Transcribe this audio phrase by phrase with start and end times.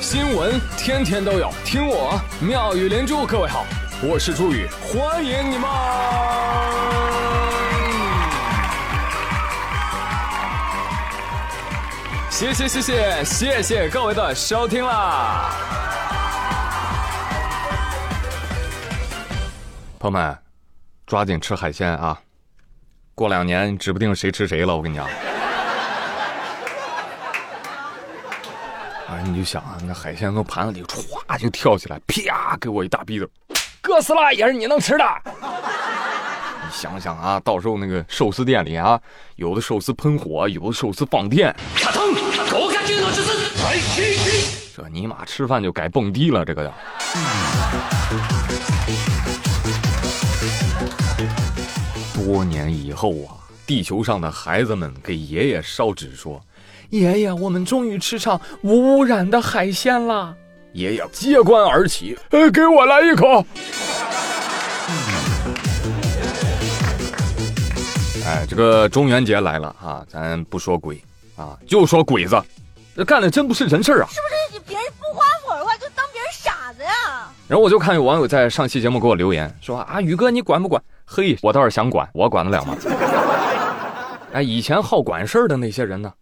[0.00, 3.26] 新闻天天都有，听我妙语连珠。
[3.26, 3.66] 各位好，
[4.00, 5.68] 我是朱宇，欢迎你们！
[12.30, 15.50] 谢谢谢谢谢谢各位的收听啦！
[19.98, 20.38] 朋友们，
[21.06, 22.16] 抓紧吃海鲜啊！
[23.16, 25.08] 过两年指不定谁吃谁了，我跟你讲。
[29.10, 33.26] 哎，你就想啊，那海鲜从盘子里歘就跳起来，啪给我一大逼斗，
[33.80, 35.04] 哥斯拉也是你能吃的。
[35.24, 39.00] 你想想啊，到时候那个寿司店里啊，
[39.36, 41.56] 有的寿司喷火，有的寿司放电。
[44.76, 46.74] 这尼玛吃饭就改蹦迪了，这个叫。
[52.12, 56.38] 多年以后啊，地球上的孩子们给爷爷烧纸说
[56.90, 60.34] ：“爷爷，我们终于吃上无污染的海鲜了。”
[60.72, 63.44] 爷爷揭棺而起：“呃，给我来一口。”
[68.24, 71.02] 哎，这个中元节来了啊，咱不说鬼
[71.36, 72.40] 啊，就说鬼子，
[72.96, 74.08] 这干的真不是人事啊！
[74.10, 77.30] 是不是别人不花火的话，就当别人傻子呀？
[77.48, 82.76] 然后我就看有网友在上期节目给我留言说：“啊，宇哥你管不管？”嘿，我倒是想管，我管得了吗？
[84.32, 86.12] 哎，以前好管事儿的那些人呢？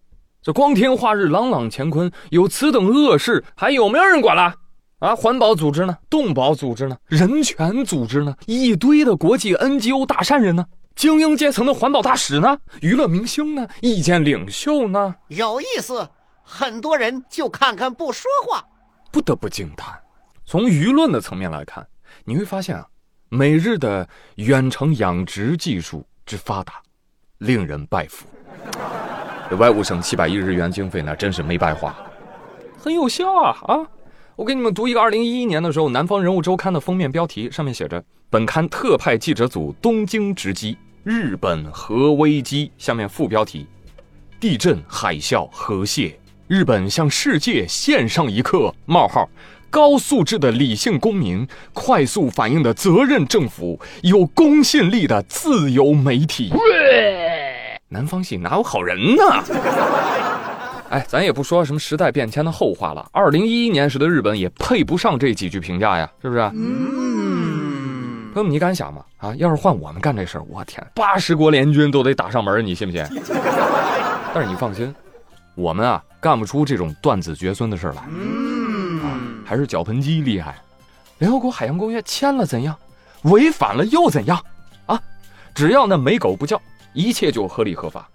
[0.41, 4.53] 这光天化日，朗朗乾坤，有此等恶事，还有没有人管了？
[4.99, 5.97] 啊，环保组织呢？
[6.09, 6.97] 动保组织呢？
[7.07, 8.35] 人权组织呢？
[8.45, 10.65] 一堆的国际 NGO 大善人呢？
[10.95, 12.57] 精英阶层的环保大使呢？
[12.81, 13.67] 娱乐明星呢？
[13.81, 15.15] 意见领袖呢？
[15.27, 16.07] 有意思，
[16.41, 18.63] 很多人就看看不说话。
[19.11, 19.99] 不得不惊叹，
[20.45, 21.85] 从舆论的层面来看，
[22.25, 22.85] 你会发现啊。
[23.29, 26.75] 美日的远程养殖技术之发达，
[27.39, 28.25] 令人拜服。
[29.49, 31.95] 这外务省七百亿日元经费呢，真是没白花，
[32.77, 33.79] 很有效啊啊！
[34.35, 43.65] 我给你们读一个二零一一年的时候《南方人物周刊》的封面标题，上面写着：“本刊特派记者组东京直击日本核危机。”下面副标题：
[44.37, 48.73] 地震、海啸、核泄，日本向世界献上一课。
[48.85, 49.29] 冒号。
[49.69, 56.53] 高素质的理性公民，快速反应的责任政府，有公信力的自由媒体。
[57.89, 59.23] 南方系哪有好人呢？
[60.89, 63.05] 哎，咱也不说什么时代变迁的后话了。
[63.11, 66.41] 二零一一年时的日本也配不上这几句评价呀，是不是？
[66.53, 68.31] 嗯。
[68.33, 69.03] 朋友们，你敢想吗？
[69.17, 73.03] 啊，要是换我们干这事儿，我天，八十国联军都得打上门，你信不信？
[74.33, 74.93] 但是你放心，
[75.55, 78.03] 我们啊，干不出这种断子绝孙的事儿来。
[79.43, 80.55] 还是脚盆机厉害，
[81.17, 82.75] 联合国海洋公约签了怎样？
[83.23, 84.39] 违反了又怎样？
[84.85, 85.01] 啊，
[85.53, 86.61] 只要那美狗不叫，
[86.97, 88.09] 一切就合理合法。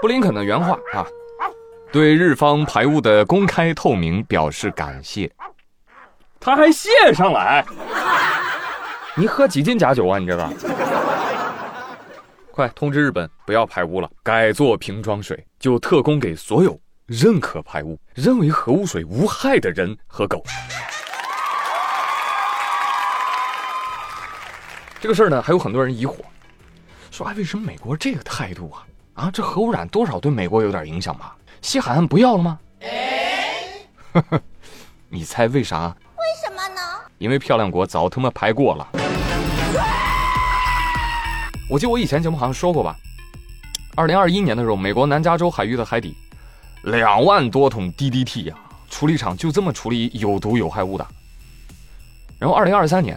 [0.00, 1.04] 布林肯的原话啊，
[1.90, 5.28] 对日方排污的公开透明表示感谢。
[6.38, 7.64] 他还谢上来？
[9.16, 10.20] 你喝几斤假酒啊？
[10.20, 10.48] 你这个，
[12.52, 16.80] 快通知日本不要排污了，改做瓶装水，就特供给所有。
[17.06, 20.42] 认可排污、认为核污水无害的人和狗，
[25.00, 26.20] 这个事儿呢，还有很多人疑惑，
[27.14, 28.84] 说：“哎，为什么美国这个态度啊？
[29.14, 31.36] 啊，这核污染多少对美国有点影响吧？
[31.62, 32.58] 西海岸不要了吗？”
[34.12, 34.42] 呵呵，
[35.08, 35.94] 你猜为啥？
[36.16, 36.80] 为什么呢？
[37.18, 38.88] 因为漂亮国早他妈排过了。
[41.70, 42.96] 我记得我以前节目好像说过吧，
[43.94, 46.16] 二零二一年的时候，美国南加州海域的海底。
[46.82, 48.54] 两万多桶 DDT 呀，
[48.90, 51.06] 处理厂就这么处理有毒有害物的。
[52.40, 53.16] 然后，二零二三年，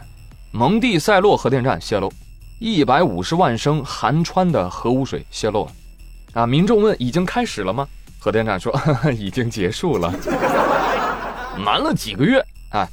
[0.52, 2.10] 蒙蒂塞洛核电站泄漏，
[2.60, 5.72] 一百五十万升含氚的核污水泄漏了。
[6.34, 7.88] 啊，民众问已经开始了吗？
[8.20, 8.74] 核电站说
[9.18, 10.12] 已经结束了。
[11.58, 12.88] 瞒了几个月啊？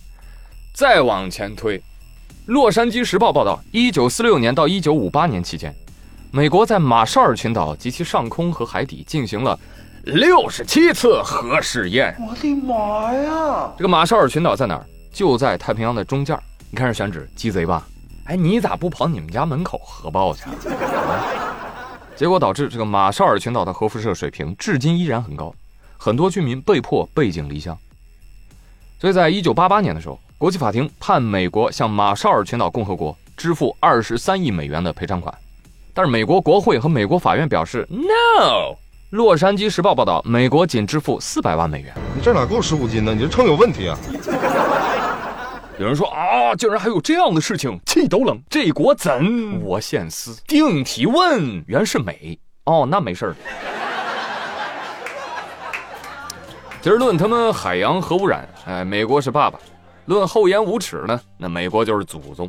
[0.73, 1.79] 再往前推，
[2.47, 5.75] 《洛杉矶时报》报道，一九四六年到一九五八年期间，
[6.31, 9.59] 美国在马绍尔群岛及其上空和海底进行了。
[10.05, 13.73] 六十七次核试验，我的妈呀！
[13.79, 14.85] 这个马绍尔群岛在哪儿？
[15.11, 16.39] 就在太平洋的中间。
[16.71, 17.87] 你看这选址，鸡贼吧？
[18.27, 20.51] 哎，你咋不跑你们家门口核爆去啊？
[22.17, 25.55] 结果导致这个马绍尔群岛的核辐射水平至今依然很高，
[25.99, 27.77] 很多居民被迫背井离乡。
[28.99, 35.35] 所以在一九八八年的时候，国际法庭判美国向马绍尔群岛共和国支付二十三亿美元的赔偿款，
[35.93, 38.75] 但是美国国会和美国法院表示 no。
[39.11, 41.93] 洛杉矶时报报道，美国仅支付四百万美元。
[42.17, 43.15] 你这哪够十五斤呢？
[43.15, 43.99] 你这秤有问题啊！
[45.77, 48.41] 有人说啊，竟然还有这样的事情，气都冷。
[48.49, 49.61] 这国怎？
[49.61, 50.41] 我现思。
[50.47, 52.39] 定提问，原是美。
[52.65, 53.35] 哦，那没事儿。
[56.81, 59.59] 今儿论他们海洋核污染，哎，美国是爸爸；
[60.05, 62.49] 论厚颜无耻呢，那美国就是祖宗。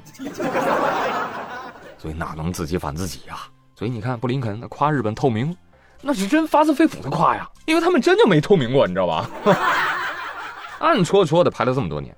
[1.98, 3.38] 所以哪能自己反自己呀？
[3.76, 5.56] 所以你看，布林肯那夸日本透明，
[6.02, 9.28] 那是真发自肺腑的夸呀，因为他们真就没透明过，你知道吧？
[10.78, 12.16] 暗戳戳的排了这么多年，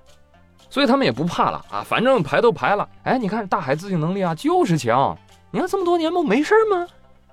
[0.70, 2.88] 所以他们也不怕了啊，反正排都排了。
[3.04, 5.16] 哎，你看大海自净能力啊，就是强。
[5.50, 6.86] 你看这么多年不没事吗？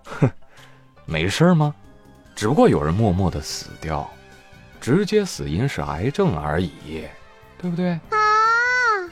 [0.05, 0.29] 哼，
[1.05, 1.73] 没事吗？
[2.35, 4.09] 只不过有人默默的死掉，
[4.79, 7.03] 直接死因是癌症而已，
[7.57, 7.91] 对不对？
[7.91, 8.17] 啊！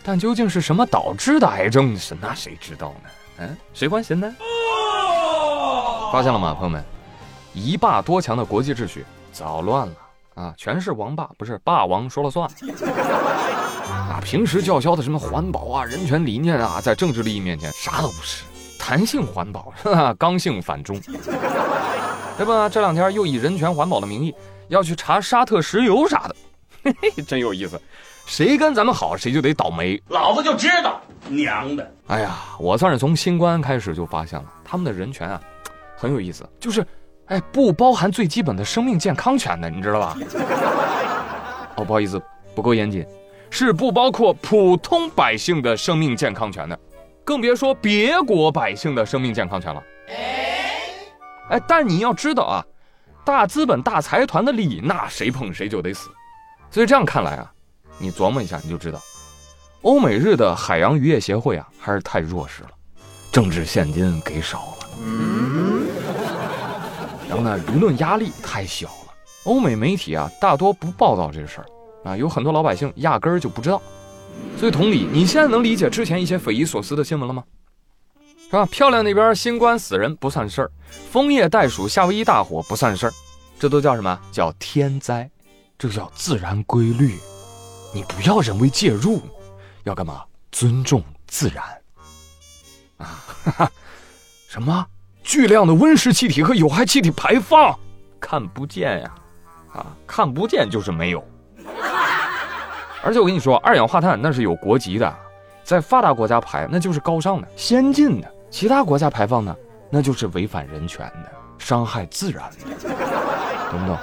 [0.04, 1.96] 但究竟是什么导致的癌症？
[1.98, 3.10] 是那谁知道呢？
[3.40, 4.34] 嗯，谁关心呢？
[6.12, 6.84] 发现了吗，朋友们？
[7.54, 9.94] 一霸多强的国际秩序早乱了
[10.36, 10.54] 啊！
[10.58, 12.50] 全是王霸，不是霸王说了算。
[14.24, 18.44] 平时叫嚣的什么环保啊、人权理念啊，在政治利益面前啥都不是。
[18.80, 20.14] 弹性环保是吧？
[20.18, 21.00] 刚性反中，
[22.38, 22.68] 对吧？
[22.68, 24.34] 这两天又以人权环保的名义
[24.70, 26.36] 要去查沙特石油啥的，
[26.84, 27.80] 嘿嘿，真有意思。
[28.26, 30.02] 谁跟咱们好，谁就得倒霉。
[30.08, 31.94] 老子就知道，娘的！
[32.08, 35.40] 哎呀，我算是从新冠开始就发现了，他们的人权啊，
[35.98, 36.86] 很有意思，就是，
[37.26, 40.18] 哎，不包含最基本的生命健康权的，你知道吧？
[41.76, 42.22] 哦，不好意思，
[42.56, 43.06] 不够严谨，
[43.56, 46.80] 是不包括普通百姓的生命健康权的，
[47.24, 49.84] 更别说别国百姓的生命健康权了。
[51.50, 52.66] 哎，但你要知道啊，
[53.24, 56.10] 大资本、大财团的利益，那谁碰谁就得死。
[56.72, 57.54] 所以这样看来啊。
[58.00, 59.00] 你琢磨一下，你就知道，
[59.84, 62.70] 欧美日的海洋渔业协会啊，还是太弱势了，
[63.32, 65.86] 政治现金给少了，嗯
[67.30, 69.14] 然后呢，舆论压力太小了，
[69.44, 71.66] 欧美媒体啊，大多不报道这事儿，
[72.04, 73.82] 啊，有很多老百姓压根儿就不知道，
[74.58, 77.44] 所以同理，你现在能理解之前一些匪夷所思的新闻了吗？
[78.46, 78.66] 是吧？
[78.66, 80.72] 漂亮那边新冠死人不算事儿，
[81.12, 83.14] 枫叶袋鼠夏威夷大火不算事儿，
[83.58, 84.20] 这都叫什么？
[84.32, 85.30] 叫天灾，
[85.78, 87.18] 这叫自然规律。
[87.94, 89.22] 你不要人为介入，
[89.84, 90.24] 要干嘛？
[90.52, 91.64] 尊重自然。
[92.98, 93.72] 啊，哈哈，
[94.48, 94.86] 什么
[95.24, 97.78] 巨量的温室气体和有害气体排放？
[98.20, 99.16] 看不见呀，
[99.74, 101.28] 啊，看不见就是没有。
[103.04, 105.14] 而且我跟你说，二氧化碳那是有国籍的，
[105.64, 109.56] 在发达国家排那就是高尚的、先进的，其他国家排放呢，
[109.90, 112.90] 那就是违反人权的、伤害自然的，
[113.70, 113.98] 懂不懂？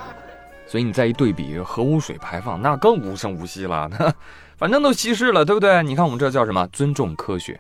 [0.67, 3.89] 所以你再一对比核污水排放，那更无声无息了。
[3.99, 4.13] 那
[4.57, 5.83] 反正都稀释了，对不对？
[5.83, 6.67] 你看我们这叫什么？
[6.69, 7.59] 尊重科学。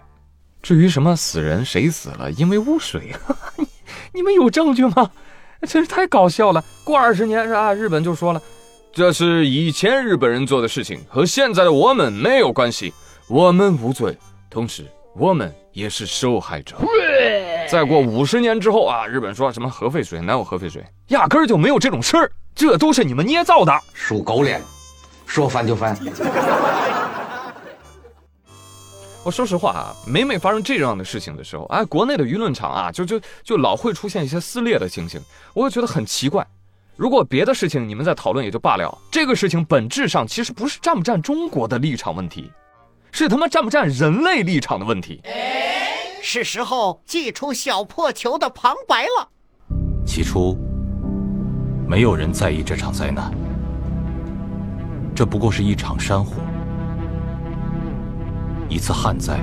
[0.62, 3.16] 至于什么死人谁死了，因为污水，
[3.56, 3.66] 你
[4.12, 5.10] 你们有证据吗？
[5.62, 6.62] 真是太搞笑了。
[6.84, 7.75] 过二十年是吧？
[7.75, 8.40] 日本就说了，
[8.92, 12.92] 这是以前日本人做的事情，和现在的我们没有关系，
[13.28, 14.19] 我们无罪，
[14.50, 14.84] 同时
[15.14, 16.76] 我们也是受害者。
[17.69, 22.32] 再过五十年之后啊，日本说什么核废水哪有核废水，压根儿就没有这种事儿。
[22.52, 24.60] 这都是你们捏造的，属狗脸，
[25.25, 25.96] 说翻就翻。
[29.22, 35.20] 我说实话啊，每每发生这样的事情的时候，哎，国内的舆论场啊，就就就老会出现一些撕裂的情形，
[35.54, 36.44] 我就觉得很奇怪。
[37.00, 42.52] 如果别的事情你们在讨论也就罢了，这个事情本质上其实不是站不站中国的立场问题，
[43.11, 45.23] 是他妈站不站人类立场的问题。
[46.20, 49.26] 是时候祭出小破球的旁白了。
[50.05, 50.55] 起初。
[51.88, 53.32] 没有人在意这场灾难，
[55.14, 56.35] 这不过是一场山火，
[58.69, 59.40] 一次旱灾，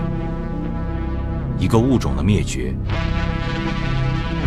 [1.58, 2.76] 一个物种的灭绝，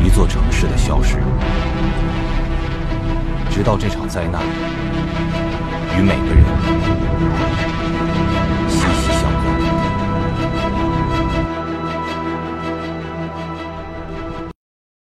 [0.00, 1.18] 一座城市的消失。
[3.50, 4.42] 直到这场灾难
[5.98, 7.79] 与每个人。